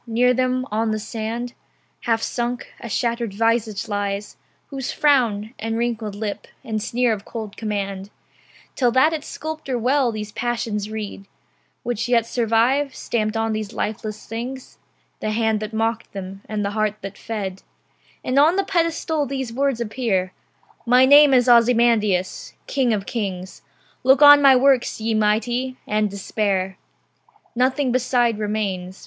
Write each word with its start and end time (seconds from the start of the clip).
Near 0.17 0.33
them, 0.33 0.65
on 0.71 0.89
the 0.89 0.97
sand, 0.97 1.53
Half 2.05 2.23
sunk, 2.23 2.73
a 2.79 2.89
shattered 2.89 3.35
visage 3.35 3.87
lies, 3.87 4.35
whose 4.71 4.91
frown, 4.91 5.53
And 5.59 5.77
wrinkled 5.77 6.15
lip, 6.15 6.47
and 6.63 6.81
sneer 6.81 7.13
of 7.13 7.23
cold 7.23 7.55
command, 7.55 8.09
Tell 8.75 8.91
that 8.93 9.13
its 9.13 9.27
sculptor 9.27 9.77
well 9.77 10.11
those 10.11 10.31
passions 10.31 10.89
read 10.89 11.27
Which 11.83 12.01
still 12.05 12.23
survive, 12.23 12.95
stamped 12.95 13.37
on 13.37 13.53
these 13.53 13.73
lifeless 13.73 14.25
things, 14.25 14.79
The 15.19 15.29
hand 15.29 15.59
that 15.59 15.71
mocked 15.71 16.13
them, 16.13 16.41
and 16.49 16.65
the 16.65 16.71
heart 16.71 16.95
that 17.01 17.15
fed; 17.15 17.61
And 18.23 18.39
on 18.39 18.55
the 18.55 18.63
pedestal 18.63 19.27
these 19.27 19.53
words 19.53 19.79
appear: 19.79 20.33
"My 20.83 21.05
name 21.05 21.31
is 21.31 21.47
Ozymandias, 21.47 22.53
king 22.65 22.91
of 22.91 23.05
kings: 23.05 23.61
Look 24.03 24.23
on 24.23 24.41
my 24.41 24.55
works, 24.55 24.99
ye 24.99 25.13
Mighty, 25.13 25.77
and 25.85 26.09
despair!" 26.09 26.79
Nothing 27.53 27.91
beside 27.91 28.39
remains. 28.39 28.99